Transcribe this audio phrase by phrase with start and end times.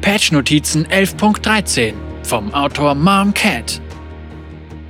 [0.00, 3.80] Patch-Notizen 11.13 vom Autor Mom Cat.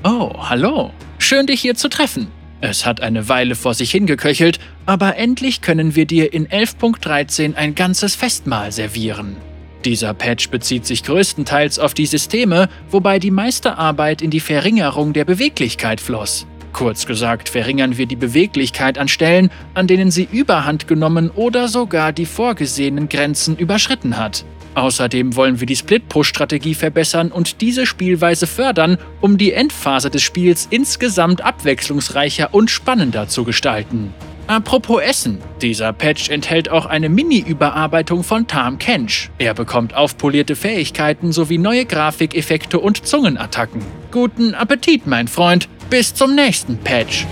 [0.04, 0.90] Oh, hallo.
[1.18, 2.28] Schön, dich hier zu treffen.
[2.60, 7.74] Es hat eine Weile vor sich hingeköchelt, aber endlich können wir dir in 11.13 ein
[7.74, 9.36] ganzes Festmahl servieren.
[9.84, 15.12] Dieser Patch bezieht sich größtenteils auf die Systeme, wobei die meiste Arbeit in die Verringerung
[15.12, 16.46] der Beweglichkeit floss.
[16.72, 22.12] Kurz gesagt verringern wir die Beweglichkeit an Stellen, an denen sie überhand genommen oder sogar
[22.12, 24.44] die vorgesehenen Grenzen überschritten hat.
[24.74, 30.66] Außerdem wollen wir die Split-Push-Strategie verbessern und diese Spielweise fördern, um die Endphase des Spiels
[30.70, 34.12] insgesamt abwechslungsreicher und spannender zu gestalten.
[34.46, 39.30] Apropos Essen, dieser Patch enthält auch eine Mini-Überarbeitung von Tam Kench.
[39.38, 43.80] Er bekommt aufpolierte Fähigkeiten sowie neue Grafikeffekte und Zungenattacken.
[44.10, 45.68] Guten Appetit, mein Freund!
[45.88, 47.26] Bis zum nächsten Patch.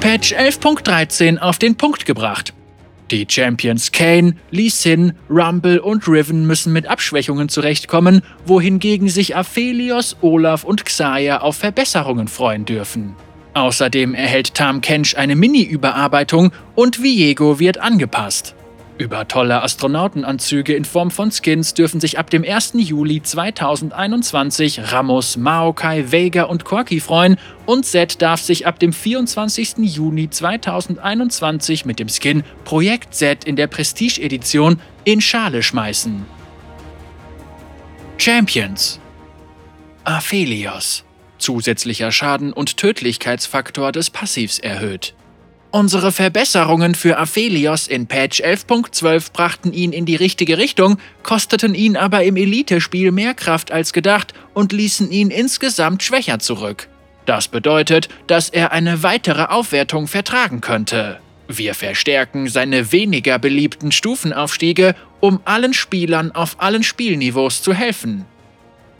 [0.00, 2.52] Patch 11.13 auf den Punkt gebracht.
[3.12, 10.16] Die Champions Kane, Lee Sin, Rumble und Riven müssen mit Abschwächungen zurechtkommen, wohingegen sich Aphelios,
[10.22, 13.14] Olaf und Xayah auf Verbesserungen freuen dürfen.
[13.52, 18.54] Außerdem erhält Tam Kench eine Mini-Überarbeitung und Viego wird angepasst.
[19.02, 22.74] Über tolle Astronautenanzüge in Form von Skins dürfen sich ab dem 1.
[22.76, 27.36] Juli 2021 Ramos, Maokai, Vega und Corki freuen
[27.66, 29.78] und Zed darf sich ab dem 24.
[29.78, 36.24] Juni 2021 mit dem Skin Projekt Z in der Prestige-Edition in Schale schmeißen.
[38.18, 39.00] Champions
[40.04, 41.04] Aphelios
[41.38, 45.14] Zusätzlicher Schaden und Tödlichkeitsfaktor des Passivs erhöht.
[45.74, 51.96] Unsere Verbesserungen für Aphelios in Patch 11.12 brachten ihn in die richtige Richtung, kosteten ihn
[51.96, 56.88] aber im Elite-Spiel mehr Kraft als gedacht und ließen ihn insgesamt schwächer zurück.
[57.24, 61.20] Das bedeutet, dass er eine weitere Aufwertung vertragen könnte.
[61.48, 68.26] Wir verstärken seine weniger beliebten Stufenaufstiege, um allen Spielern auf allen Spielniveaus zu helfen.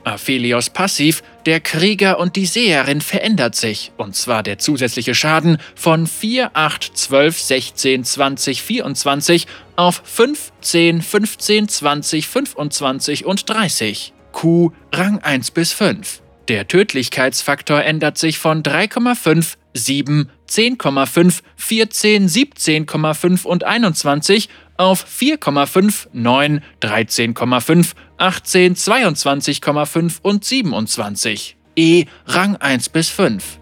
[0.05, 6.07] Aphelios Passiv, der Krieger und die Seherin verändert sich, und zwar der zusätzliche Schaden von
[6.07, 9.46] 4, 8, 12, 16, 20, 24
[9.77, 14.12] auf 5, 10, 15, 20, 25 und 30.
[14.33, 16.23] Q Rang 1 bis 5.
[16.48, 26.62] Der Tödlichkeitsfaktor ändert sich von 3,5, 7, 10,5, 14, 17,5 und 21 auf 4,5, 9,
[26.83, 27.92] 13,5,
[28.23, 31.57] 18, 22,5 und 27.
[31.75, 33.59] E Rang 1 bis 5.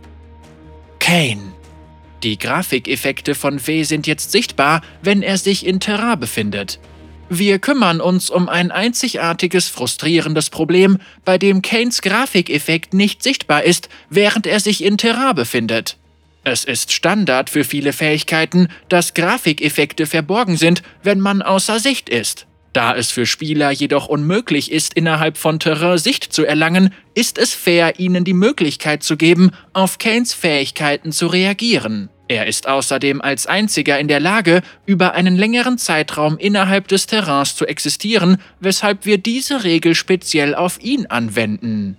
[0.98, 1.54] Kane.
[2.22, 6.78] Die Grafikeffekte von W sind jetzt sichtbar, wenn er sich in Terra befindet.
[7.30, 13.88] Wir kümmern uns um ein einzigartiges, frustrierendes Problem, bei dem Kanes Grafikeffekt nicht sichtbar ist,
[14.10, 15.96] während er sich in Terra befindet.
[16.44, 22.46] Es ist Standard für viele Fähigkeiten, dass Grafikeffekte verborgen sind, wenn man außer Sicht ist.
[22.72, 27.52] Da es für Spieler jedoch unmöglich ist, innerhalb von Terrain Sicht zu erlangen, ist es
[27.52, 32.10] fair, ihnen die Möglichkeit zu geben, auf Kanes Fähigkeiten zu reagieren.
[32.28, 37.56] Er ist außerdem als einziger in der Lage, über einen längeren Zeitraum innerhalb des Terrains
[37.56, 41.96] zu existieren, weshalb wir diese Regel speziell auf ihn anwenden.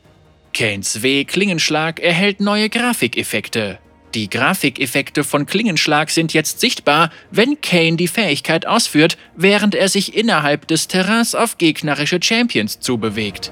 [0.53, 3.79] Kanes W-Klingenschlag erhält neue Grafikeffekte.
[4.13, 10.15] Die Grafikeffekte von Klingenschlag sind jetzt sichtbar, wenn Kane die Fähigkeit ausführt, während er sich
[10.15, 13.51] innerhalb des Terrains auf gegnerische Champions zubewegt.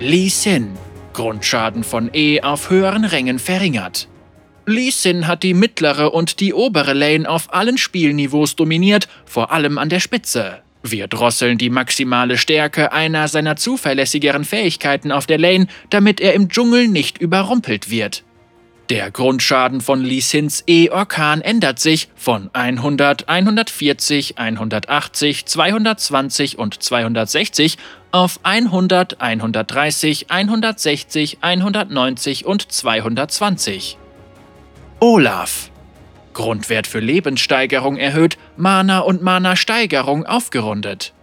[0.00, 0.72] Lee Sin.
[1.12, 4.08] Grundschaden von E auf höheren Rängen verringert.
[4.66, 9.78] Lee Sin hat die mittlere und die obere Lane auf allen Spielniveaus dominiert, vor allem
[9.78, 10.62] an der Spitze.
[10.82, 16.48] Wir drosseln die maximale Stärke einer seiner zuverlässigeren Fähigkeiten auf der Lane, damit er im
[16.48, 18.24] Dschungel nicht überrumpelt wird.
[18.90, 27.78] Der Grundschaden von Lee Sins E-Orkan ändert sich von 100, 140, 180, 220 und 260
[28.10, 33.96] auf 100, 130, 160, 190 und 220.
[35.00, 35.70] Olaf.
[36.34, 41.14] Grundwert für Lebenssteigerung erhöht, Mana und Mana-Steigerung aufgerundet.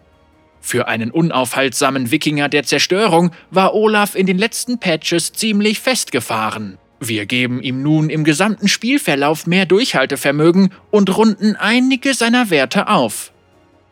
[0.59, 6.78] Für einen unaufhaltsamen Wikinger der Zerstörung war Olaf in den letzten Patches ziemlich festgefahren.
[6.99, 13.31] Wir geben ihm nun im gesamten Spielverlauf mehr Durchhaltevermögen und runden einige seiner Werte auf.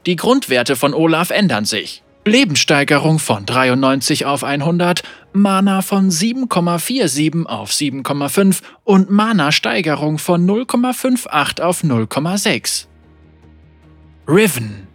[0.05, 2.03] Die Grundwerte von Olaf ändern sich.
[2.25, 11.83] Lebenssteigerung von 93 auf 100, Mana von 7,47 auf 7,5 und Mana-Steigerung von 0,58 auf
[11.83, 12.87] 0,6.
[14.27, 14.87] Riven.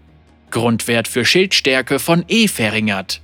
[0.50, 3.22] Grundwert für Schildstärke von E verringert.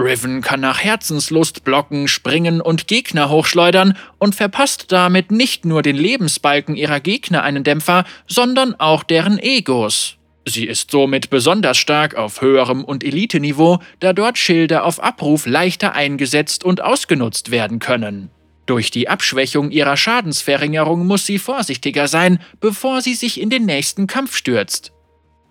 [0.00, 5.96] Riven kann nach Herzenslust blocken, springen und Gegner hochschleudern und verpasst damit nicht nur den
[5.96, 10.16] Lebensbalken ihrer Gegner einen Dämpfer, sondern auch deren Egos.
[10.46, 15.94] Sie ist somit besonders stark auf höherem und Eliteniveau, da dort Schilde auf Abruf leichter
[15.94, 18.30] eingesetzt und ausgenutzt werden können.
[18.66, 24.06] Durch die Abschwächung ihrer Schadensverringerung muss sie vorsichtiger sein, bevor sie sich in den nächsten
[24.06, 24.92] Kampf stürzt.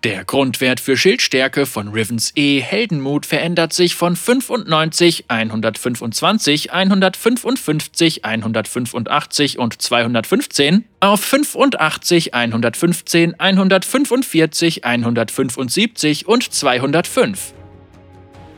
[0.04, 9.58] Der Grundwert für Schildstärke von Rivens E Heldenmut verändert sich von 95, 125, 155, 185
[9.58, 17.54] und 215 auf 85, 115, 145, 175 und 205.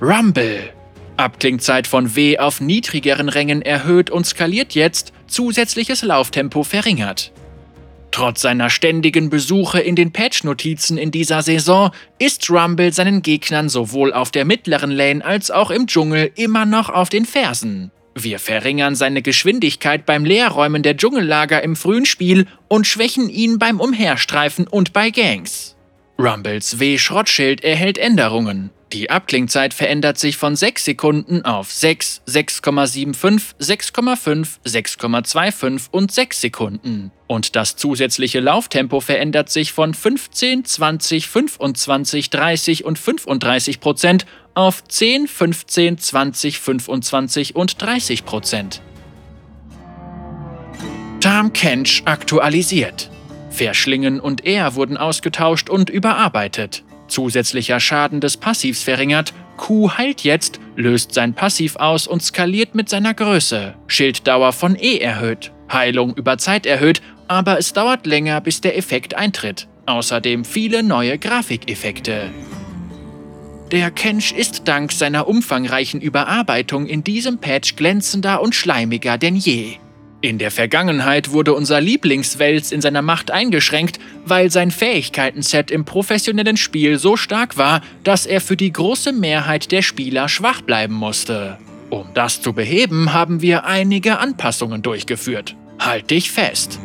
[0.02, 0.74] Rumble
[1.16, 7.32] Abklingzeit von W auf niedrigeren Rängen erhöht und skaliert jetzt, zusätzliches Lauftempo verringert.
[8.12, 14.12] Trotz seiner ständigen Besuche in den Patch-Notizen in dieser Saison ist Rumble seinen Gegnern sowohl
[14.12, 17.92] auf der mittleren Lane als auch im Dschungel immer noch auf den Fersen.
[18.16, 23.80] Wir verringern seine Geschwindigkeit beim Leerräumen der Dschungellager im frühen Spiel und schwächen ihn beim
[23.80, 25.76] Umherstreifen und bei Gangs.
[26.18, 28.70] Rumbles W-Schrottschild erhält Änderungen.
[28.92, 37.12] Die Abklingzeit verändert sich von 6 Sekunden auf 6, 6,75, 6,5, 6,25 und 6 Sekunden.
[37.28, 44.82] Und das zusätzliche Lauftempo verändert sich von 15, 20, 25, 30 und 35 Prozent auf
[44.82, 48.82] 10, 15, 20, 25 und 30 Prozent.
[51.20, 53.08] Tam Kench aktualisiert.
[53.50, 56.82] Verschlingen und er wurden ausgetauscht und überarbeitet.
[57.10, 62.88] Zusätzlicher Schaden des Passivs verringert, Q heilt jetzt, löst sein Passiv aus und skaliert mit
[62.88, 63.74] seiner Größe.
[63.86, 69.14] Schilddauer von E erhöht, Heilung über Zeit erhöht, aber es dauert länger, bis der Effekt
[69.14, 69.68] eintritt.
[69.86, 72.30] Außerdem viele neue Grafikeffekte.
[73.70, 79.76] Der Kench ist dank seiner umfangreichen Überarbeitung in diesem Patch glänzender und schleimiger denn je.
[80.22, 86.58] In der Vergangenheit wurde unser Lieblingswels in seiner Macht eingeschränkt, weil sein Fähigkeitenset im professionellen
[86.58, 91.56] Spiel so stark war, dass er für die große Mehrheit der Spieler schwach bleiben musste.
[91.88, 95.56] Um das zu beheben, haben wir einige Anpassungen durchgeführt.
[95.78, 96.78] Halt dich fest!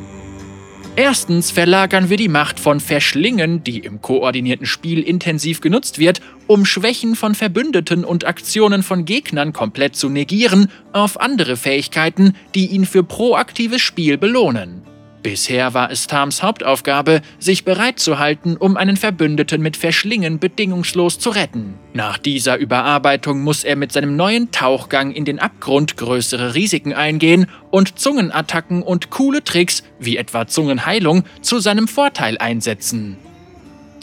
[0.97, 6.65] Erstens verlagern wir die Macht von Verschlingen, die im koordinierten Spiel intensiv genutzt wird, um
[6.65, 12.85] Schwächen von Verbündeten und Aktionen von Gegnern komplett zu negieren, auf andere Fähigkeiten, die ihn
[12.85, 14.83] für proaktives Spiel belohnen.
[15.25, 21.17] Bisher war es Tams Hauptaufgabe, sich bereit zu halten, um einen Verbündeten mit Verschlingen bedingungslos
[21.17, 21.79] zu retten.
[21.95, 27.47] Nach dieser Überarbeitung muss er mit seinem neuen Tauchgang in den Abgrund größere Risiken eingehen
[27.71, 33.17] und Zungenattacken und coole Tricks, wie etwa Zungenheilung, zu seinem Vorteil einsetzen.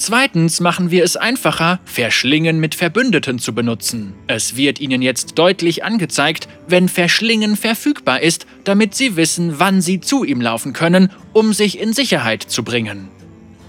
[0.04, 4.14] Zweitens machen wir es einfacher, Verschlingen mit Verbündeten zu benutzen.
[4.26, 10.00] Es wird Ihnen jetzt deutlich angezeigt, wenn Verschlingen verfügbar ist, damit Sie wissen, wann Sie
[10.00, 13.10] zu ihm laufen können, um sich in Sicherheit zu bringen.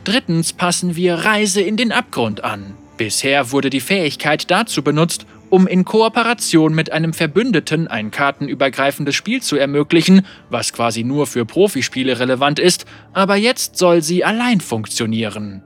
[0.06, 2.74] Drittens passen wir Reise in den Abgrund an.
[2.98, 9.44] Bisher wurde die Fähigkeit dazu benutzt, um in Kooperation mit einem Verbündeten ein kartenübergreifendes Spiel
[9.44, 15.62] zu ermöglichen, was quasi nur für Profispiele relevant ist, aber jetzt soll sie allein funktionieren.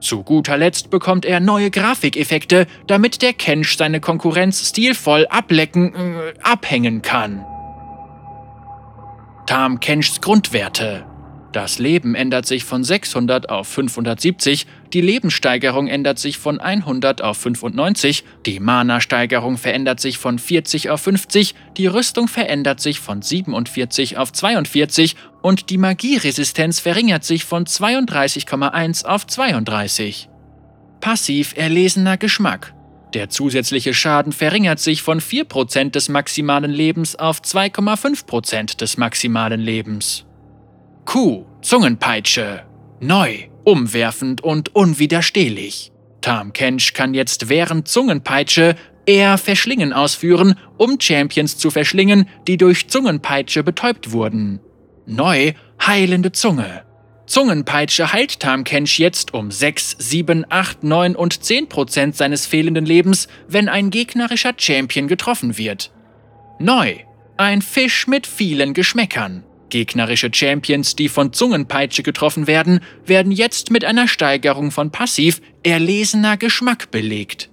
[0.00, 6.34] Zu guter Letzt bekommt er neue Grafikeffekte, damit der Kench seine Konkurrenz stilvoll ablecken, äh,
[6.42, 7.44] abhängen kann.
[9.46, 11.07] Tam Kenchs Grundwerte
[11.58, 17.36] das Leben ändert sich von 600 auf 570, die Lebenssteigerung ändert sich von 100 auf
[17.36, 24.18] 95, die Mana-Steigerung verändert sich von 40 auf 50, die Rüstung verändert sich von 47
[24.18, 30.28] auf 42 und die Magieresistenz verringert sich von 32,1 auf 32.
[31.00, 32.72] Passiv erlesener Geschmack.
[33.14, 40.27] Der zusätzliche Schaden verringert sich von 4% des maximalen Lebens auf 2,5% des maximalen Lebens.
[41.08, 42.64] Q, Zungenpeitsche.
[43.00, 45.90] Neu, umwerfend und unwiderstehlich.
[46.20, 52.88] Tam Kench kann jetzt während Zungenpeitsche eher Verschlingen ausführen, um Champions zu verschlingen, die durch
[52.88, 54.60] Zungenpeitsche betäubt wurden.
[55.06, 56.84] Neu, heilende Zunge.
[57.24, 62.84] Zungenpeitsche heilt Tam Kench jetzt um 6, 7, 8, 9 und 10 Prozent seines fehlenden
[62.84, 65.90] Lebens, wenn ein gegnerischer Champion getroffen wird.
[66.58, 66.96] Neu,
[67.38, 69.44] ein Fisch mit vielen Geschmäckern.
[69.70, 76.36] Gegnerische Champions, die von Zungenpeitsche getroffen werden, werden jetzt mit einer Steigerung von Passiv erlesener
[76.36, 77.50] Geschmack belegt.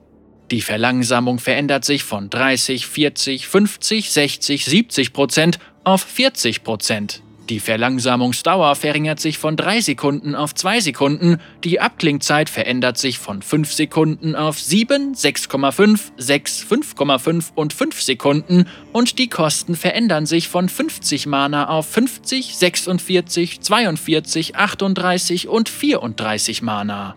[0.51, 7.23] Die Verlangsamung verändert sich von 30, 40, 50, 60, 70 Prozent auf 40 Prozent.
[7.49, 13.43] Die Verlangsamungsdauer verringert sich von 3 Sekunden auf 2 Sekunden, die Abklingzeit verändert sich von
[13.43, 20.47] 5 Sekunden auf 7, 6,5, 6, 5,5 und 5 Sekunden und die Kosten verändern sich
[20.47, 27.15] von 50 Mana auf 50, 46, 42, 38 und 34 Mana.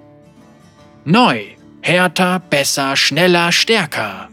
[1.06, 1.40] Neu.
[1.80, 4.28] Härter, besser, schneller, stärker.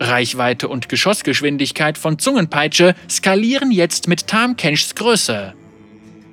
[0.00, 5.54] Reichweite und Geschossgeschwindigkeit von Zungenpeitsche skalieren jetzt mit Tamkenschs Größe.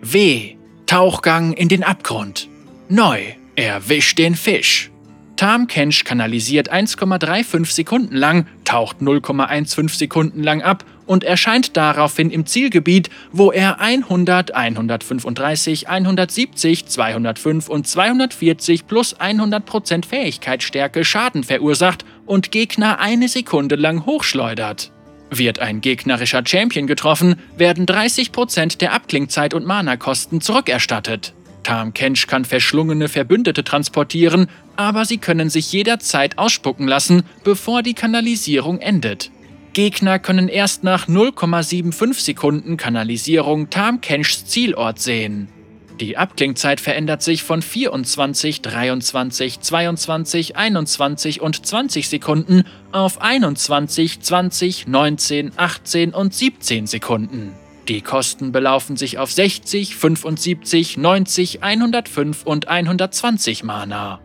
[0.01, 0.55] W.
[0.85, 2.47] Tauchgang in den Abgrund.
[2.89, 3.21] Neu.
[3.55, 4.91] Erwischt den Fisch.
[5.35, 13.09] Tamkensch kanalisiert 1,35 Sekunden lang, taucht 0,15 Sekunden lang ab und erscheint daraufhin im Zielgebiet,
[13.31, 22.99] wo er 100, 135, 170, 205 und 240 plus 100% Fähigkeitsstärke Schaden verursacht und Gegner
[22.99, 24.91] eine Sekunde lang hochschleudert.
[25.29, 31.33] Wird ein gegnerischer Champion getroffen, werden 30% der Abklingzeit und Mana-Kosten zurückerstattet.
[31.63, 37.95] Tam Kench kann verschlungene Verbündete transportieren, aber sie können sich jederzeit ausspucken lassen, bevor die
[37.95, 39.31] Kanalisierung endet.
[39.73, 45.49] Gegner können erst nach 0,75 Sekunden Kanalisierung Tam Kenchs Zielort sehen.
[45.99, 54.87] Die Abklingzeit verändert sich von 24, 23, 22, 21 und 20 Sekunden auf 21, 20,
[54.87, 57.53] 19, 18 und 17 Sekunden.
[57.87, 64.19] Die Kosten belaufen sich auf 60, 75, 90, 105 und 120 Mana.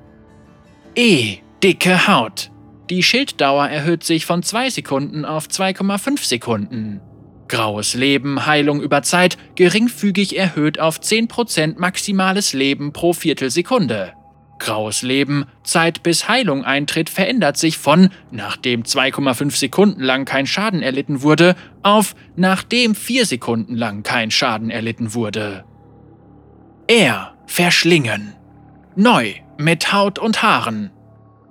[0.97, 1.39] E.
[1.63, 2.51] Dicke Haut.
[2.89, 7.01] Die Schilddauer erhöht sich von 2 Sekunden auf 2,5 Sekunden.
[7.51, 14.13] Graues Leben, Heilung über Zeit, geringfügig erhöht auf 10% maximales Leben pro Viertelsekunde.
[14.61, 20.81] Graues Leben, Zeit bis Heilung eintritt, verändert sich von nachdem 2,5 Sekunden lang kein Schaden
[20.81, 25.65] erlitten wurde auf nachdem 4 Sekunden lang kein Schaden erlitten wurde.
[26.87, 28.35] Er verschlingen.
[28.95, 30.93] Neu mit Haut und Haaren.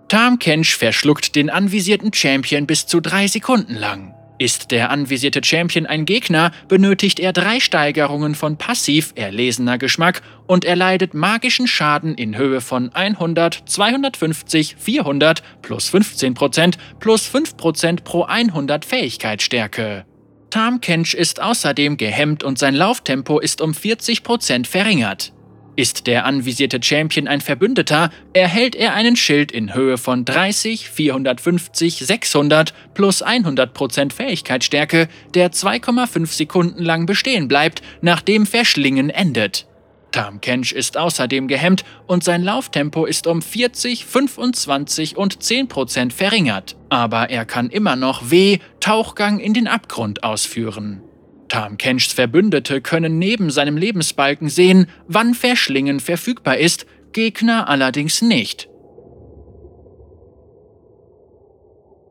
[0.07, 4.13] Tamkench verschluckt den anvisierten Champion bis zu 3 Sekunden lang.
[4.39, 10.63] Ist der anvisierte Champion ein Gegner, benötigt er drei Steigerungen von passiv erlesener Geschmack und
[10.63, 18.85] erleidet magischen Schaden in Höhe von 100, 250, 400 plus 15% plus 5% pro 100
[18.85, 20.05] Fähigkeitsstärke.
[20.49, 25.33] Tamkench ist außerdem gehemmt und sein Lauftempo ist um 40% verringert.
[25.79, 31.99] Ist der anvisierte Champion ein Verbündeter, erhält er einen Schild in Höhe von 30, 450,
[31.99, 39.67] 600 plus 100% Fähigkeitsstärke, der 2,5 Sekunden lang bestehen bleibt, nachdem Verschlingen endet.
[40.11, 47.29] Tamkench ist außerdem gehemmt und sein Lauftempo ist um 40, 25 und 10% verringert, aber
[47.29, 51.03] er kann immer noch W, Tauchgang in den Abgrund ausführen.
[51.49, 58.69] Tamkenchs Verbündete können neben seinem Lebensbalken sehen, wann Verschlingen verfügbar ist, Gegner allerdings nicht.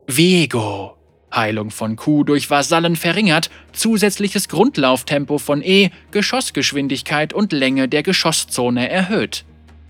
[0.06, 0.94] Viego.
[1.34, 8.88] Heilung von Q durch Vasallen verringert, zusätzliches Grundlauftempo von E, Geschossgeschwindigkeit und Länge der Geschosszone
[8.88, 9.44] erhöht.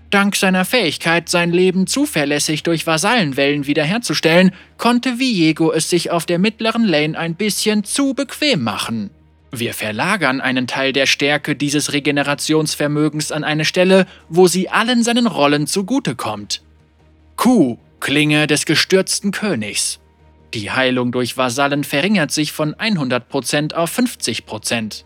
[0.09, 6.39] Dank seiner Fähigkeit, sein Leben zuverlässig durch Vasallenwellen wiederherzustellen, konnte Viego es sich auf der
[6.39, 9.11] mittleren Lane ein bisschen zu bequem machen.
[9.51, 15.25] Wir verlagern einen Teil der Stärke dieses Regenerationsvermögens an eine Stelle, wo sie allen seinen
[15.25, 16.61] Rollen zugutekommt.
[17.35, 19.99] Q, Klinge des gestürzten Königs.
[20.53, 25.03] Die Heilung durch Vasallen verringert sich von 100% auf 50%.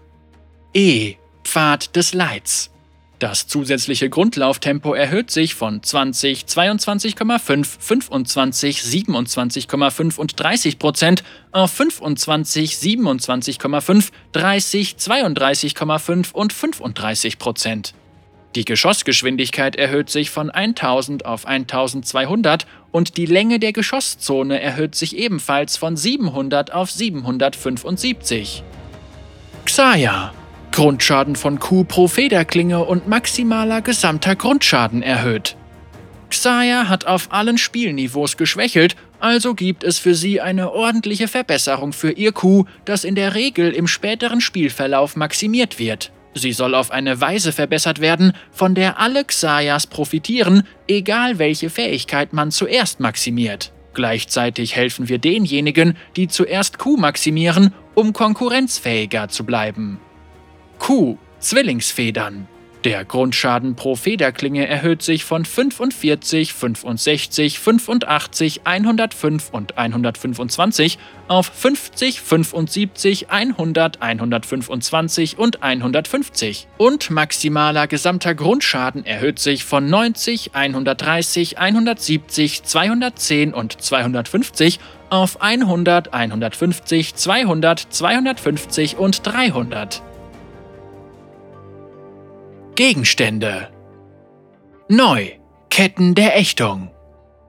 [0.74, 2.73] E, Pfad des Leids.
[3.24, 12.74] Das zusätzliche Grundlauftempo erhöht sich von 20, 22,5, 25, 27,5 und 30 Prozent auf 25,
[12.74, 17.94] 27,5, 30, 32,5 und 35 Prozent.
[18.56, 25.16] Die Geschossgeschwindigkeit erhöht sich von 1000 auf 1200 und die Länge der Geschosszone erhöht sich
[25.16, 28.64] ebenfalls von 700 auf 775.
[29.64, 30.34] Xaya
[30.74, 35.56] Grundschaden von Q pro Federklinge und maximaler gesamter Grundschaden erhöht.
[36.32, 42.12] Xayah hat auf allen Spielniveaus geschwächelt, also gibt es für sie eine ordentliche Verbesserung für
[42.12, 46.12] ihr Q, das in der Regel im späteren Spielverlauf maximiert wird.
[46.34, 52.34] Sie soll auf eine Weise verbessert werden, von der alle Xayas profitieren, egal welche Fähigkeit
[52.34, 53.72] man zuerst maximiert.
[53.94, 60.00] Gleichzeitig helfen wir denjenigen, die zuerst Q maximieren, um konkurrenzfähiger zu bleiben.
[60.84, 61.18] Q.
[61.40, 62.46] Zwillingsfedern.
[62.84, 71.00] Der Grundschaden pro Federklinge erhöht sich von 45, 65, 85, 105 und 125
[71.30, 76.68] auf 50, 75, 100, 125 und 150.
[76.76, 86.14] Und maximaler gesamter Grundschaden erhöht sich von 90, 130, 170, 210 und 250 auf 100,
[86.14, 90.04] 150, 200, 250 und 300.
[92.76, 93.70] Gegenstände.
[94.90, 95.30] Neu.
[95.70, 96.92] Ketten der Ächtung.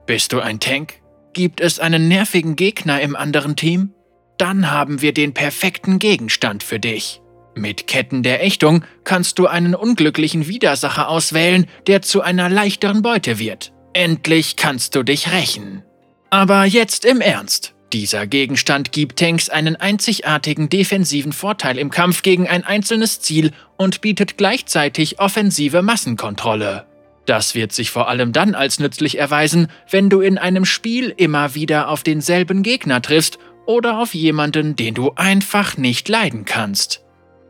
[0.05, 1.01] Bist du ein Tank?
[1.33, 3.93] Gibt es einen nervigen Gegner im anderen Team?
[4.37, 7.21] Dann haben wir den perfekten Gegenstand für dich.
[7.55, 13.39] Mit Ketten der Ächtung kannst du einen unglücklichen Widersacher auswählen, der zu einer leichteren Beute
[13.39, 13.73] wird.
[13.93, 15.83] Endlich kannst du dich rächen.
[16.29, 17.74] Aber jetzt im Ernst.
[17.95, 24.01] Dieser Gegenstand gibt Tanks einen einzigartigen defensiven Vorteil im Kampf gegen ein einzelnes Ziel und
[24.01, 26.85] bietet gleichzeitig offensive Massenkontrolle.
[27.25, 31.55] Das wird sich vor allem dann als nützlich erweisen, wenn du in einem Spiel immer
[31.55, 37.01] wieder auf denselben Gegner triffst oder auf jemanden, den du einfach nicht leiden kannst.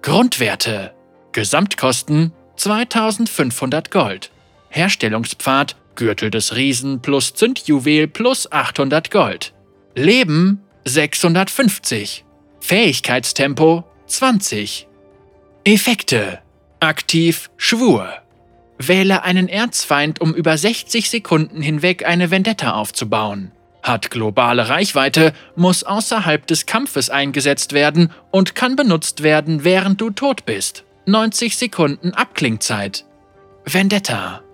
[0.03, 0.93] Grundwerte
[1.31, 4.29] Gesamtkosten 2500 Gold.
[4.69, 9.54] Herstellungspfad Gürtel des Riesen plus Zündjuwel plus 800 Gold.
[9.97, 12.25] Leben 650.
[12.59, 14.89] Fähigkeitstempo 20.
[15.63, 16.39] Effekte
[16.81, 18.09] Aktiv Schwur
[18.77, 23.53] Wähle einen Erzfeind, um über 60 Sekunden hinweg eine Vendetta aufzubauen.
[23.83, 30.09] Hat globale Reichweite, muss außerhalb des Kampfes eingesetzt werden und kann benutzt werden, während du
[30.09, 30.83] tot bist.
[31.05, 33.05] 90 Sekunden Abklingzeit.
[33.63, 34.44] Vendetta.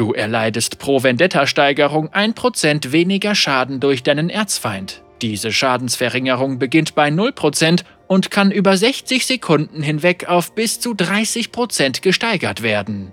[0.00, 5.02] Du erleidest pro Vendetta-Steigerung 1% weniger Schaden durch deinen Erzfeind.
[5.20, 12.00] Diese Schadensverringerung beginnt bei 0% und kann über 60 Sekunden hinweg auf bis zu 30%
[12.00, 13.12] gesteigert werden.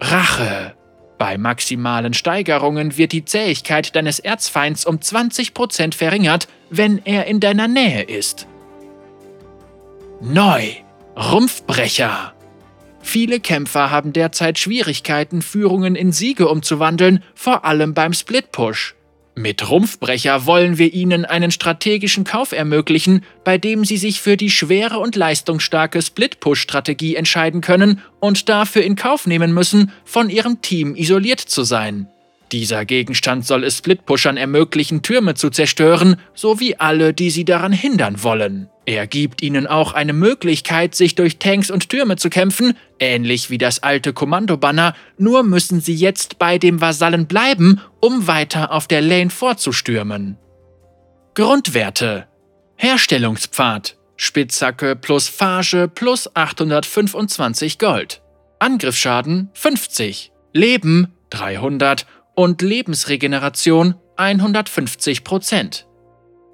[0.00, 0.76] Rache.
[1.18, 7.66] Bei maximalen Steigerungen wird die Zähigkeit deines Erzfeinds um 20% verringert, wenn er in deiner
[7.66, 8.46] Nähe ist.
[10.20, 10.68] Neu.
[11.16, 12.32] Rumpfbrecher.
[13.02, 18.94] Viele Kämpfer haben derzeit Schwierigkeiten, Führungen in Siege umzuwandeln, vor allem beim Split-Push.
[19.34, 24.50] Mit Rumpfbrecher wollen wir Ihnen einen strategischen Kauf ermöglichen, bei dem Sie sich für die
[24.50, 30.94] schwere und leistungsstarke Split-Push-Strategie entscheiden können und dafür in Kauf nehmen müssen, von Ihrem Team
[30.94, 32.11] isoliert zu sein.
[32.52, 38.22] Dieser Gegenstand soll es Splitpushern ermöglichen, Türme zu zerstören, sowie alle, die sie daran hindern
[38.22, 38.68] wollen.
[38.84, 43.56] Er gibt ihnen auch eine Möglichkeit, sich durch Tanks und Türme zu kämpfen, ähnlich wie
[43.56, 49.00] das alte Kommandobanner, nur müssen sie jetzt bei dem Vasallen bleiben, um weiter auf der
[49.00, 50.36] Lane vorzustürmen.
[51.34, 52.26] Grundwerte
[52.76, 58.20] Herstellungspfad Spitzhacke plus Phage plus 825 Gold.
[58.58, 60.32] Angriffsschaden 50.
[60.52, 65.84] Leben 300 und Lebensregeneration 150%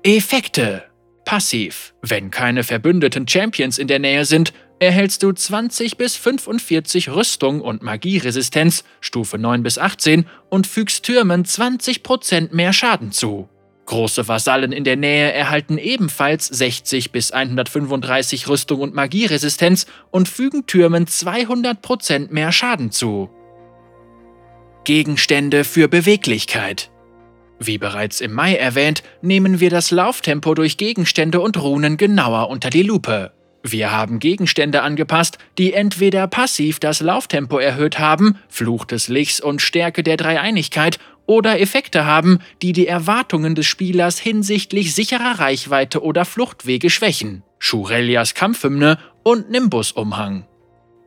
[0.02, 0.84] Effekte
[1.24, 1.92] Passiv.
[2.00, 7.82] Wenn keine verbündeten Champions in der Nähe sind, erhältst du 20 bis 45 Rüstung und
[7.82, 13.48] Magieresistenz, Stufe 9 bis 18, und fügst Türmen 20% mehr Schaden zu.
[13.84, 20.66] Große Vasallen in der Nähe erhalten ebenfalls 60 bis 135 Rüstung und Magieresistenz und fügen
[20.66, 23.30] Türmen 200% mehr Schaden zu.
[24.88, 26.90] Gegenstände für Beweglichkeit.
[27.58, 32.70] Wie bereits im Mai erwähnt, nehmen wir das Lauftempo durch Gegenstände und Runen genauer unter
[32.70, 33.32] die Lupe.
[33.62, 39.60] Wir haben Gegenstände angepasst, die entweder passiv das Lauftempo erhöht haben, Fluch des Lichts und
[39.60, 46.24] Stärke der Dreieinigkeit, oder Effekte haben, die die Erwartungen des Spielers hinsichtlich sicherer Reichweite oder
[46.24, 47.42] Fluchtwege schwächen.
[47.58, 50.47] Shurelias Kampfhymne und Nimbus-Umhang.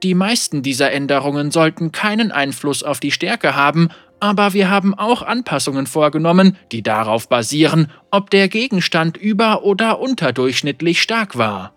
[0.04, 5.22] Die meisten dieser Änderungen sollten keinen Einfluss auf die Stärke haben, aber wir haben auch
[5.22, 11.74] Anpassungen vorgenommen, die darauf basieren, ob der Gegenstand über- oder unterdurchschnittlich stark war.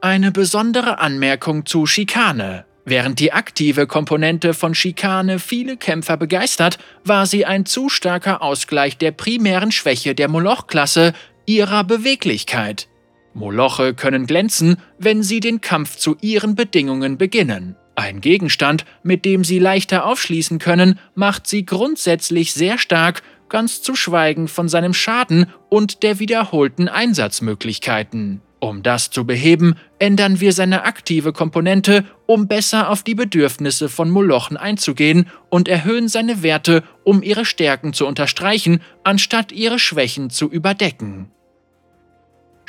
[0.00, 2.64] Eine besondere Anmerkung zu Schikane.
[2.84, 8.98] Während die aktive Komponente von Schikane viele Kämpfer begeistert, war sie ein zu starker Ausgleich
[8.98, 11.12] der primären Schwäche der Moloch-Klasse,
[11.46, 12.88] ihrer Beweglichkeit.
[13.34, 17.76] Moloche können glänzen, wenn sie den Kampf zu ihren Bedingungen beginnen.
[17.94, 23.94] Ein Gegenstand, mit dem sie leichter aufschließen können, macht sie grundsätzlich sehr stark, ganz zu
[23.94, 28.40] schweigen von seinem Schaden und der wiederholten Einsatzmöglichkeiten.
[28.60, 34.08] Um das zu beheben, ändern wir seine aktive Komponente, um besser auf die Bedürfnisse von
[34.08, 40.48] Molochen einzugehen und erhöhen seine Werte, um ihre Stärken zu unterstreichen, anstatt ihre Schwächen zu
[40.48, 41.28] überdecken.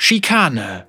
[0.06, 0.86] Schikane.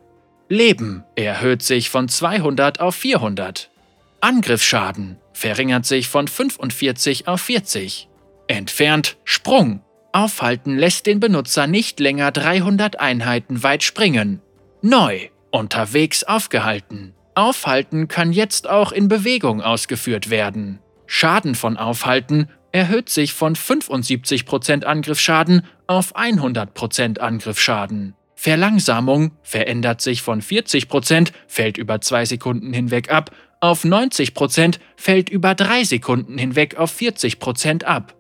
[0.50, 3.72] Leben erhöht sich von 200 auf 400.
[4.20, 8.10] Angriffsschaden verringert sich von 45 auf 40.
[8.50, 9.80] Entfernt Sprung.
[10.12, 14.42] Aufhalten lässt den Benutzer nicht länger 300 Einheiten weit springen.
[14.82, 15.30] Neu.
[15.50, 17.14] Unterwegs aufgehalten.
[17.36, 20.80] Aufhalten kann jetzt auch in Bewegung ausgeführt werden.
[21.08, 28.14] Schaden von Aufhalten erhöht sich von 75% Angriffsschaden auf 100% Angriffsschaden.
[28.36, 35.56] Verlangsamung verändert sich von 40%, fällt über 2 Sekunden hinweg ab, auf 90%, fällt über
[35.56, 38.16] 3 Sekunden hinweg auf 40% ab.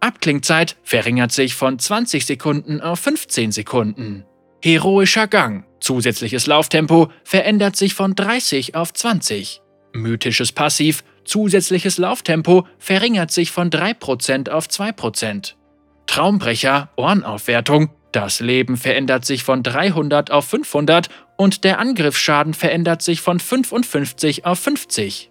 [0.00, 4.24] Abklingzeit verringert sich von 20 Sekunden auf 15 Sekunden.
[4.62, 9.62] Heroischer Gang, zusätzliches Lauftempo, verändert sich von 30 auf 20.
[9.92, 15.54] Mythisches Passiv, zusätzliches Lauftempo, verringert sich von 3% auf 2%.
[16.06, 23.20] Traumbrecher, Ohrenaufwertung, das Leben verändert sich von 300 auf 500 und der Angriffsschaden verändert sich
[23.20, 25.30] von 55 auf 50.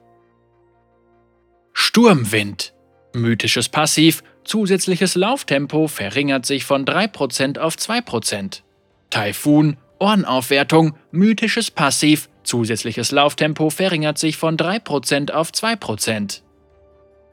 [1.73, 2.73] Sturmwind.
[3.13, 8.61] Mythisches Passiv, zusätzliches Lauftempo verringert sich von 3% auf 2%.
[9.09, 16.41] Taifun, Ohrenaufwertung, mythisches Passiv, zusätzliches Lauftempo verringert sich von 3% auf 2%.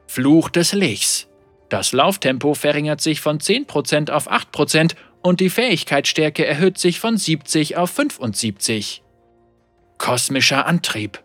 [0.07, 1.27] Fluch des Lichs.
[1.69, 7.77] Das Lauftempo verringert sich von 10% auf 8% und die Fähigkeitsstärke erhöht sich von 70
[7.77, 9.03] auf 75.
[9.97, 11.23] Kosmischer Antrieb.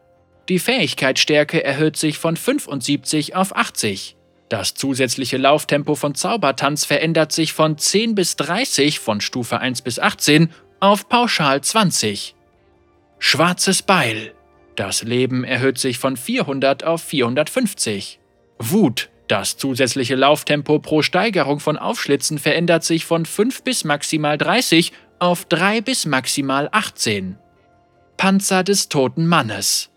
[0.48, 4.16] Die Fähigkeitsstärke erhöht sich von 75 auf 80.
[4.48, 9.98] Das zusätzliche Lauftempo von Zaubertanz verändert sich von 10 bis 30 von Stufe 1 bis
[9.98, 10.50] 18
[10.80, 12.34] auf pauschal 20.
[13.18, 14.34] Schwarzes Beil.
[14.74, 18.18] Das Leben erhöht sich von 400 auf 450.
[18.58, 19.11] Wut.
[19.32, 25.46] Das zusätzliche Lauftempo pro Steigerung von Aufschlitzen verändert sich von 5 bis maximal 30 auf
[25.46, 27.38] 3 bis maximal 18.
[28.18, 29.88] Panzer des toten Mannes.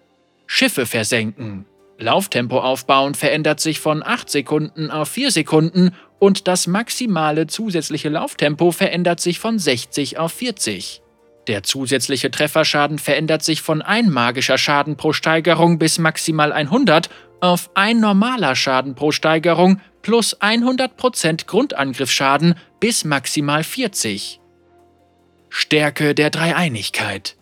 [0.47, 1.65] Schiffe versenken.
[1.97, 8.71] Lauftempo aufbauen verändert sich von 8 Sekunden auf 4 Sekunden und das maximale zusätzliche Lauftempo
[8.71, 11.01] verändert sich von 60 auf 40.
[11.47, 17.09] Der zusätzliche Trefferschaden verändert sich von ein magischer Schaden pro Steigerung bis maximal 100
[17.45, 24.39] auf ein normaler Schaden pro Steigerung plus 100% Grundangriffsschaden bis maximal 40.
[25.49, 27.37] Stärke der Dreieinigkeit.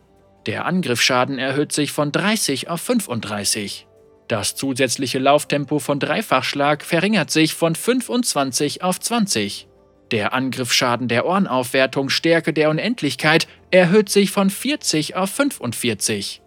[0.46, 3.88] Der Angriffsschaden erhöht sich von 30 auf 35.
[4.28, 9.68] Das zusätzliche Lauftempo von Dreifachschlag verringert sich von 25 auf 20.
[10.12, 16.42] Der Angriffsschaden der Ohrenaufwertung Stärke der Unendlichkeit erhöht sich von 40 auf 45.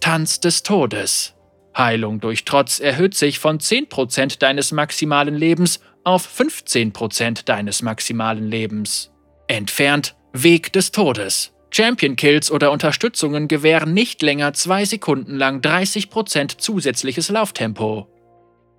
[0.00, 1.35] Tanz des Todes.
[1.76, 9.12] Heilung durch Trotz erhöht sich von 10% deines maximalen Lebens auf 15% deines maximalen Lebens.
[9.48, 11.52] Entfernt Weg des Todes.
[11.70, 18.08] Champion Kills oder Unterstützungen gewähren nicht länger zwei Sekunden lang 30% zusätzliches Lauftempo.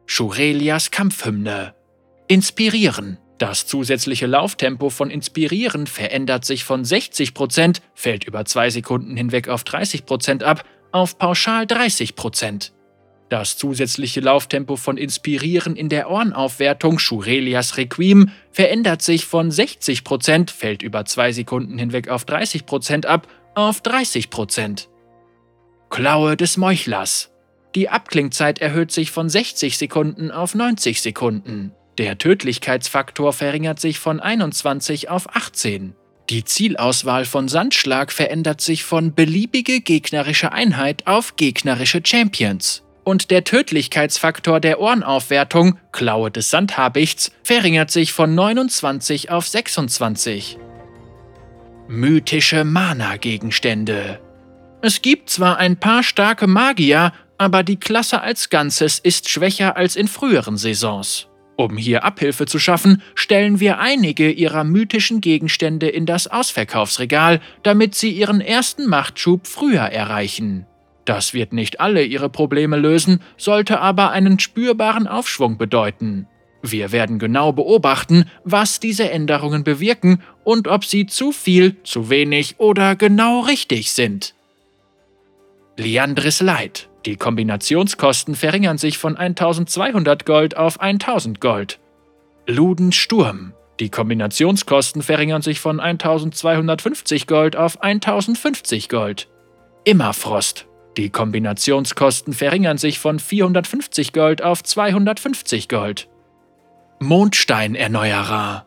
[0.05, 1.75] Shurelias Kampfhymne.
[2.27, 3.19] Inspirieren.
[3.37, 9.63] Das zusätzliche Lauftempo von Inspirieren verändert sich von 60%, fällt über zwei Sekunden hinweg auf
[9.63, 12.71] 30% ab, auf pauschal 30%.
[13.29, 20.81] Das zusätzliche Lauftempo von Inspirieren in der Ohrenaufwertung Shurelias Requiem verändert sich von 60%, fällt
[20.81, 24.87] über zwei Sekunden hinweg auf 30% ab, auf 30%.
[25.89, 27.31] Klaue des Meuchlers.
[27.75, 31.73] Die Abklingzeit erhöht sich von 60 Sekunden auf 90 Sekunden.
[31.97, 35.95] Der Tödlichkeitsfaktor verringert sich von 21 auf 18.
[36.29, 43.45] Die Zielauswahl von Sandschlag verändert sich von beliebige gegnerische Einheit auf gegnerische Champions und der
[43.45, 50.57] Tödlichkeitsfaktor der Ohrenaufwertung, Klaue des Sandhabichts, verringert sich von 29 auf 26.
[51.87, 54.19] Mythische Mana-Gegenstände.
[54.81, 59.95] Es gibt zwar ein paar starke Magier, aber die Klasse als Ganzes ist schwächer als
[59.95, 61.27] in früheren Saisons.
[61.55, 67.95] Um hier Abhilfe zu schaffen, stellen wir einige ihrer mythischen Gegenstände in das Ausverkaufsregal, damit
[67.95, 70.65] sie ihren ersten Machtschub früher erreichen.
[71.07, 76.27] Das wird nicht alle ihre Probleme lösen, sollte aber einen spürbaren Aufschwung bedeuten.
[76.61, 82.55] Wir werden genau beobachten, was diese Änderungen bewirken und ob sie zu viel, zu wenig
[82.57, 84.35] oder genau richtig sind.
[85.77, 86.89] Liandris Light.
[87.05, 91.79] Die Kombinationskosten verringern sich von 1200 Gold auf 1000 Gold.
[92.47, 93.53] Luden Sturm.
[93.79, 99.29] Die Kombinationskosten verringern sich von 1250 Gold auf 1050 Gold.
[99.85, 100.66] Immerfrost.
[100.97, 106.07] Die Kombinationskosten verringern sich von 450 Gold auf 250 Gold.
[106.99, 108.65] Mondsteinerneuerer.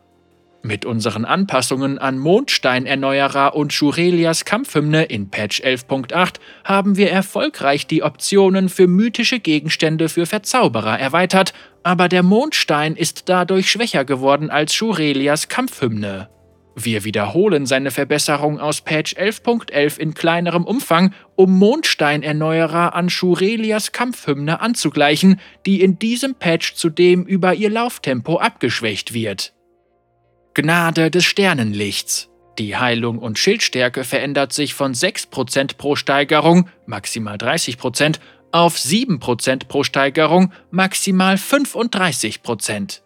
[0.62, 8.04] Mit unseren Anpassungen an Mondsteinerneuerer und Shurelias Kampfhymne in Patch 11.8 haben wir erfolgreich die
[8.04, 14.72] Optionen für mythische Gegenstände für Verzauberer erweitert, aber der Mondstein ist dadurch schwächer geworden als
[14.72, 16.28] Shurelias Kampfhymne.
[16.76, 23.92] Wir wiederholen seine Verbesserung aus Patch 11.11 .11 in kleinerem Umfang, um Mondsteinerneuerer an Shurelias
[23.92, 29.52] Kampfhymne anzugleichen, die in diesem Patch zudem über ihr Lauftempo abgeschwächt wird.
[30.54, 32.28] Gnade des Sternenlichts.
[32.58, 38.16] Die Heilung und Schildstärke verändert sich von 6% pro Steigerung, maximal 30%,
[38.52, 43.00] auf 7% pro Steigerung, maximal 35%.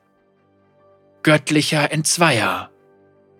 [1.22, 2.70] Göttlicher Entzweier.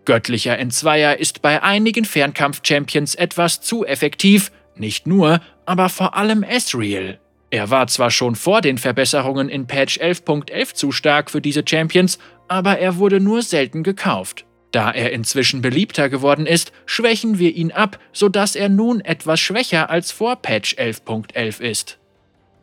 [0.04, 7.18] Göttlicher Entzweier ist bei einigen Fernkampf-Champions etwas zu effektiv, nicht nur, aber vor allem Ezreal.
[7.50, 12.18] Er war zwar schon vor den Verbesserungen in Patch 11.11 zu stark für diese Champions,
[12.48, 14.44] aber er wurde nur selten gekauft.
[14.72, 19.88] Da er inzwischen beliebter geworden ist, schwächen wir ihn ab, sodass er nun etwas schwächer
[19.88, 21.98] als vor Patch 11.11 ist.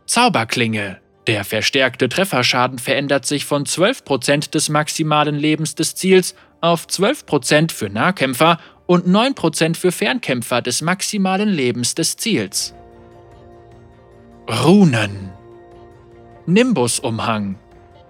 [0.08, 1.00] Zauberklinge.
[1.28, 7.90] Der verstärkte Trefferschaden verändert sich von 12% des maximalen Lebens des Ziels auf 12% für
[7.90, 12.74] Nahkämpfer und 9% für Fernkämpfer des maximalen Lebens des Ziels.
[14.48, 15.32] Runen
[16.46, 17.58] Nimbus-Umhang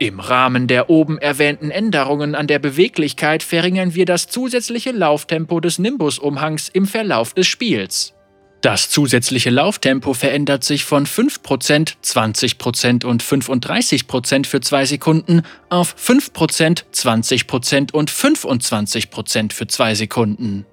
[0.01, 5.77] im Rahmen der oben erwähnten Änderungen an der Beweglichkeit verringern wir das zusätzliche Lauftempo des
[5.77, 8.15] Nimbus-Umhangs im Verlauf des Spiels.
[8.61, 16.83] Das zusätzliche Lauftempo verändert sich von 5%, 20% und 35% für 2 Sekunden auf 5%,
[16.93, 20.67] 20% und 25% für 2 Sekunden.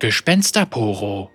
[0.00, 1.30] Gespensterporo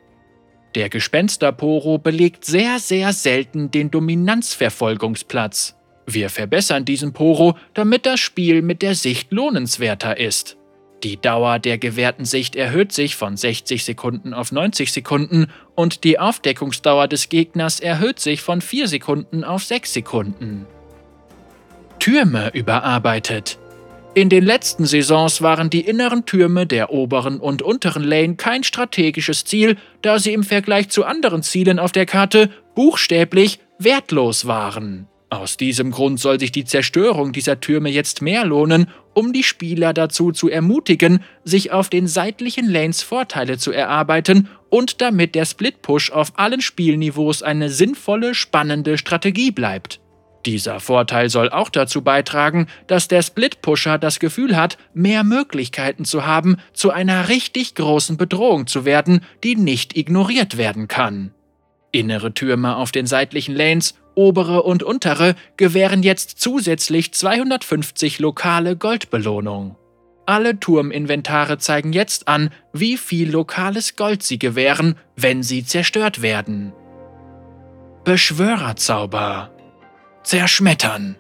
[0.76, 5.76] Der Gespensterporo belegt sehr, sehr selten den Dominanzverfolgungsplatz.
[6.06, 10.57] Wir verbessern diesen Poro, damit das Spiel mit der Sicht lohnenswerter ist.
[11.04, 16.18] Die Dauer der gewährten Sicht erhöht sich von 60 Sekunden auf 90 Sekunden und die
[16.18, 20.66] Aufdeckungsdauer des Gegners erhöht sich von 4 Sekunden auf 6 Sekunden.
[22.00, 23.60] Türme überarbeitet.
[24.16, 29.46] In den letzten Saisons waren die inneren Türme der oberen und unteren Lane kein strategisches
[29.46, 35.08] Ziel, da sie im Vergleich zu anderen Zielen auf der Karte buchstäblich wertlos waren.
[35.30, 39.94] Aus diesem Grund soll sich die Zerstörung dieser Türme jetzt mehr lohnen, um die Spieler
[39.94, 46.12] dazu zu ermutigen, sich auf den seitlichen Lanes Vorteile zu erarbeiten und damit der Split-Push
[46.12, 50.00] auf allen Spielniveaus eine sinnvolle, spannende Strategie bleibt.
[50.46, 56.26] Dieser Vorteil soll auch dazu beitragen, dass der Split-Pusher das Gefühl hat, mehr Möglichkeiten zu
[56.26, 61.34] haben, zu einer richtig großen Bedrohung zu werden, die nicht ignoriert werden kann.
[61.92, 69.78] Innere Türme auf den seitlichen Lanes obere und untere gewähren jetzt zusätzlich 250 lokale Goldbelohnung.
[70.26, 76.74] Alle Turminventare zeigen jetzt an, wie viel lokales Gold sie gewähren, wenn sie zerstört werden.
[78.04, 79.52] Beschwörerzauber
[80.24, 81.16] Zerschmettern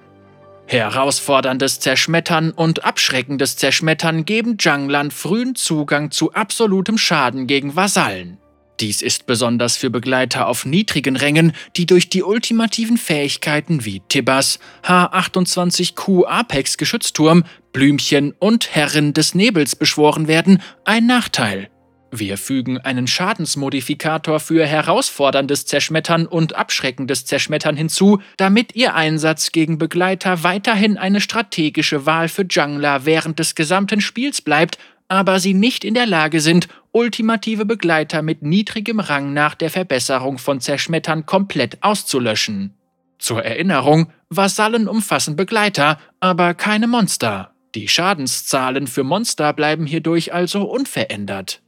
[0.69, 8.37] Herausforderndes Zerschmettern und abschreckendes Zerschmettern geben Junglern frühen Zugang zu absolutem Schaden gegen Vasallen.
[8.79, 14.59] Dies ist besonders für Begleiter auf niedrigen Rängen, die durch die ultimativen Fähigkeiten wie Tibbas,
[14.83, 21.69] H28Q Apex Geschützturm, Blümchen und Herrin des Nebels beschworen werden, ein Nachteil.
[22.11, 29.79] Wir fügen einen Schadensmodifikator für herausforderndes Zerschmettern und abschreckendes Zerschmettern hinzu, damit Ihr Einsatz gegen
[29.79, 35.83] Begleiter weiterhin eine strategische Wahl für Jungler während des gesamten Spiels bleibt aber sie nicht
[35.83, 41.83] in der Lage sind, ultimative Begleiter mit niedrigem Rang nach der Verbesserung von Zerschmettern komplett
[41.83, 42.73] auszulöschen.
[43.19, 47.51] Zur Erinnerung, Vasallen umfassen Begleiter, aber keine Monster.
[47.75, 51.61] Die Schadenszahlen für Monster bleiben hierdurch also unverändert.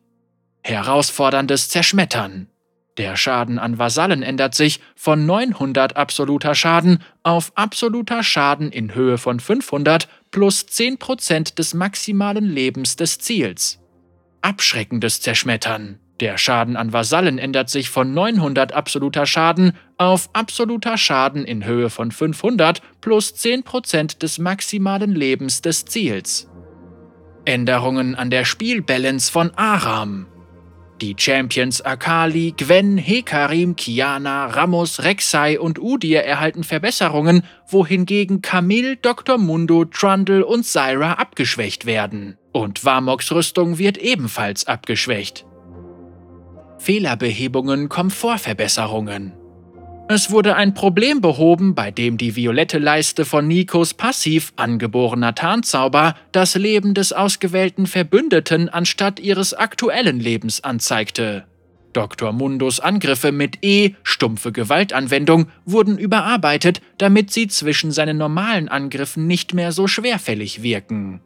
[0.64, 2.48] Herausforderndes Zerschmettern.
[2.98, 9.20] Der Schaden an Vasallen ändert sich von 900 absoluter Schaden auf absoluter Schaden in Höhe
[9.20, 13.80] von 500 plus 10% des maximalen Lebens des Ziels.
[14.42, 16.00] Abschreckendes Zerschmettern.
[16.20, 21.90] Der Schaden an Vasallen ändert sich von 900 absoluter Schaden auf absoluter Schaden in Höhe
[21.90, 26.50] von 500 plus 10% des maximalen Lebens des Ziels.
[27.46, 30.28] Änderungen an der Spielbalance von Aram.
[31.02, 39.38] Die Champions Akali, Gwen, Hekarim, Kiana, Ramos, Rek'Sai und Udir erhalten Verbesserungen, wohingegen Camille, Dr.
[39.38, 42.38] Mundo, Trundle und Syra abgeschwächt werden.
[42.52, 45.46] Und Warmoks Rüstung wird ebenfalls abgeschwächt.
[46.80, 49.34] Fehlerbehebungen, Komfortverbesserungen.
[50.12, 56.16] Es wurde ein Problem behoben, bei dem die violette Leiste von Nikos passiv angeborener Tarnzauber
[56.32, 61.46] das Leben des ausgewählten Verbündeten anstatt ihres aktuellen Lebens anzeigte.
[61.94, 62.32] Dr.
[62.32, 69.54] Mundos Angriffe mit E, stumpfe Gewaltanwendung, wurden überarbeitet, damit sie zwischen seinen normalen Angriffen nicht
[69.54, 71.22] mehr so schwerfällig wirken.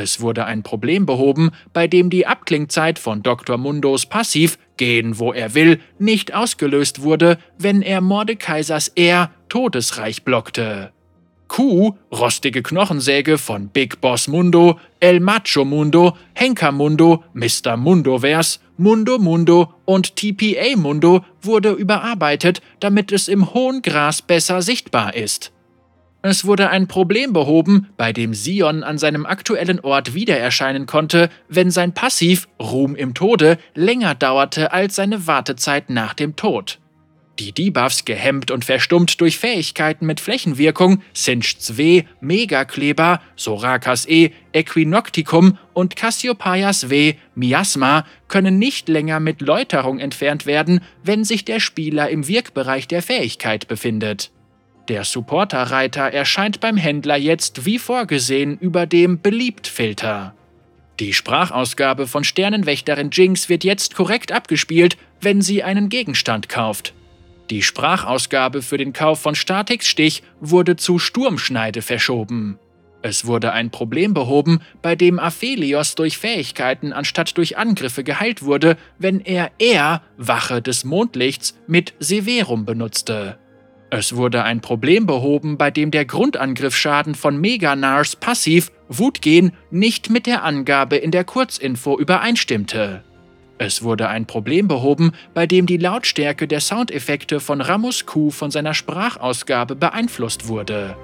[0.00, 3.58] Es wurde ein Problem behoben, bei dem die Abklingzeit von Dr.
[3.58, 10.92] Mundos Passiv Gehen, wo er will, nicht ausgelöst wurde, wenn er Mordekaisers R Todesreich blockte.
[11.48, 17.76] Q, rostige Knochensäge von Big Boss Mundo, El Macho Mundo, Henker Mundo, Mr.
[17.76, 25.16] Mundoverse, Mundo Mundo und TPA Mundo wurde überarbeitet, damit es im hohen Gras besser sichtbar
[25.16, 25.50] ist.
[26.20, 31.30] Es wurde ein Problem behoben, bei dem Sion an seinem aktuellen Ort wieder erscheinen konnte,
[31.48, 36.80] wenn sein Passiv Ruhm im Tode länger dauerte als seine Wartezeit nach dem Tod.
[37.38, 45.56] Die Debuffs gehemmt und verstummt durch Fähigkeiten mit Flächenwirkung Sinch's W, Megakleber, Sorakas E, Equinocticum
[45.72, 52.10] und Cassiopeias W, Miasma können nicht länger mit Läuterung entfernt werden, wenn sich der Spieler
[52.10, 54.32] im Wirkbereich der Fähigkeit befindet.
[54.88, 60.34] Der Supporterreiter erscheint beim Händler jetzt wie vorgesehen über dem Beliebt-Filter.
[60.98, 66.94] Die Sprachausgabe von Sternenwächterin Jinx wird jetzt korrekt abgespielt, wenn sie einen Gegenstand kauft.
[67.50, 72.58] Die Sprachausgabe für den Kauf von Statix Stich wurde zu Sturmschneide verschoben.
[73.00, 78.76] Es wurde ein Problem behoben, bei dem Aphelios durch Fähigkeiten anstatt durch Angriffe geheilt wurde,
[78.98, 83.38] wenn er er Wache des Mondlichts mit Severum benutzte.
[83.90, 90.26] Es wurde ein Problem behoben, bei dem der Grundangriffsschaden von Meganars Passiv Wutgen nicht mit
[90.26, 93.02] der Angabe in der Kurzinfo übereinstimmte.
[93.58, 98.50] Es wurde ein Problem behoben, bei dem die Lautstärke der Soundeffekte von Ramus Q von
[98.50, 100.96] seiner Sprachausgabe beeinflusst wurde.